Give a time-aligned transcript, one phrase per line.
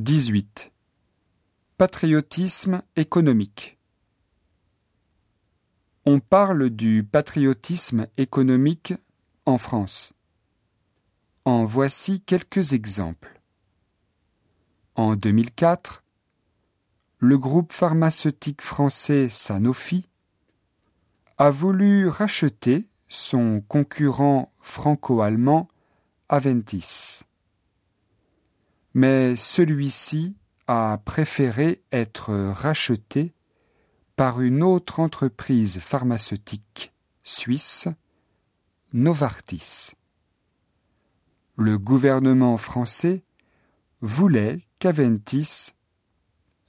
[0.00, 0.72] 18.
[1.76, 3.78] Patriotisme économique.
[6.06, 8.94] On parle du patriotisme économique
[9.44, 10.14] en France.
[11.44, 13.42] En voici quelques exemples.
[14.94, 16.02] En 2004,
[17.18, 20.08] le groupe pharmaceutique français Sanofi
[21.36, 25.68] a voulu racheter son concurrent franco-allemand
[26.30, 27.24] Aventis
[28.94, 30.36] mais celui-ci
[30.66, 33.32] a préféré être racheté
[34.16, 36.92] par une autre entreprise pharmaceutique
[37.24, 37.88] suisse,
[38.92, 39.92] Novartis.
[41.56, 43.22] Le gouvernement français
[44.00, 45.72] voulait qu'Aventis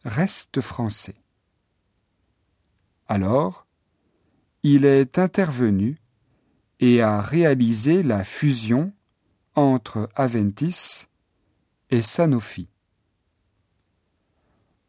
[0.03, 1.15] reste français.
[3.07, 3.65] Alors,
[4.63, 5.97] il est intervenu
[6.79, 8.93] et a réalisé la fusion
[9.55, 11.07] entre Aventis
[11.91, 12.69] et Sanofi.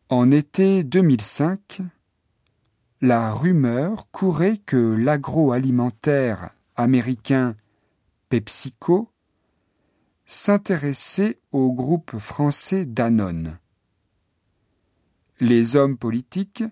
[0.08, 1.82] En été 2005,
[3.00, 7.56] la rumeur courait que l'agroalimentaire américain
[8.28, 9.10] PepsiCo
[10.24, 13.58] s'intéressait au groupe français Danone.
[15.40, 16.64] Les hommes politiques,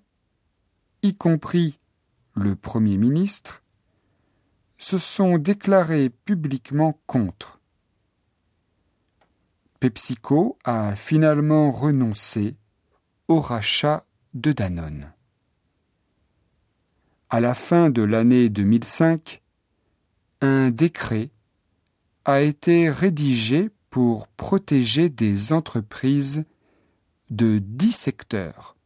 [1.03, 1.81] y compris
[2.35, 3.65] le Premier ministre,
[4.79, 7.60] se sont déclarés publiquement contre.
[9.81, 12.55] PepsiCo a finalement renoncé
[13.29, 15.11] au rachat de Danone.
[17.31, 19.41] À la fin de l'année 2005,
[20.43, 21.31] un décret
[22.27, 26.45] a été rédigé pour protéger des entreprises
[27.31, 28.77] de dix secteurs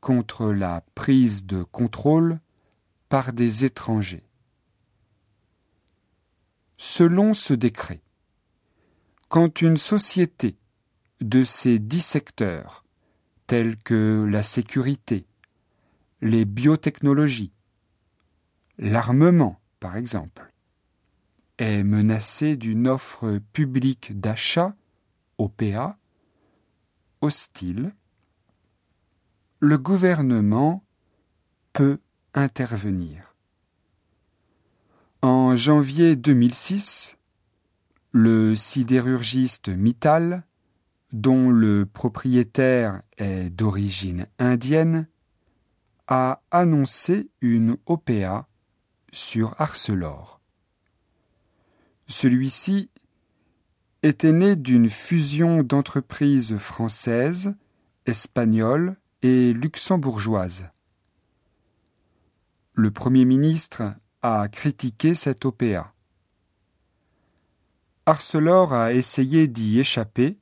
[0.00, 2.38] contre la prise de contrôle
[3.08, 4.28] par des étrangers.
[6.76, 8.00] Selon ce décret,
[9.30, 10.58] quand une société
[11.20, 12.84] de ces dix secteurs,
[13.46, 15.24] tels que la sécurité,
[16.20, 17.52] les biotechnologies,
[18.76, 20.52] l'armement par exemple,
[21.58, 24.74] est menacée d'une offre publique d'achat,
[25.38, 25.96] OPA,
[27.20, 27.94] hostile,
[29.60, 30.82] le gouvernement
[31.72, 32.00] peut
[32.34, 33.36] intervenir.
[35.22, 37.16] En janvier 2006,
[38.12, 40.44] le sidérurgiste Mittal,
[41.12, 45.08] dont le propriétaire est d'origine indienne,
[46.08, 48.48] a annoncé une OPA
[49.12, 50.40] sur Arcelor.
[52.08, 52.90] Celui-ci
[54.02, 57.54] était né d'une fusion d'entreprises françaises,
[58.06, 60.68] espagnoles et luxembourgeoises.
[62.72, 65.92] Le Premier ministre a critiqué cette OPA.
[68.10, 70.36] Arcelor a essayé d'y échapper,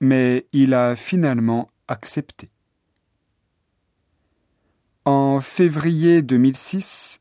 [0.00, 2.50] mais il a finalement accepté.
[5.06, 7.20] En février 2006,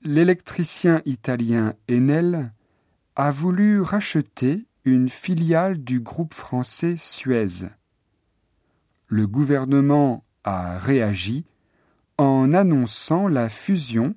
[0.00, 2.50] l'électricien italien Enel
[3.14, 7.68] a voulu racheter une filiale du groupe français Suez.
[9.08, 11.44] Le gouvernement a réagi
[12.16, 14.14] en annonçant la fusion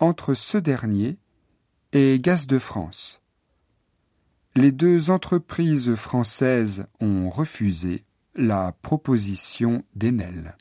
[0.00, 1.16] entre ce dernier
[1.92, 3.20] et Gaz de France
[4.56, 8.04] les deux entreprises françaises ont refusé
[8.34, 10.56] la proposition d'Enel.